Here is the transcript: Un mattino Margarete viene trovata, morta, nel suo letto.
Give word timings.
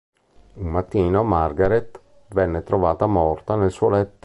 Un 0.55 0.65
mattino 0.67 1.21
Margarete 1.21 1.99
viene 2.29 2.63
trovata, 2.63 3.05
morta, 3.05 3.55
nel 3.55 3.69
suo 3.69 3.89
letto. 3.91 4.17